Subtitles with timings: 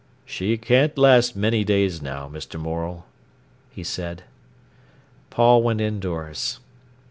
[0.25, 2.59] "She can't last many days now, Mr.
[2.59, 3.05] Morel,"
[3.69, 4.23] he said.
[5.29, 6.59] Paul went indoors.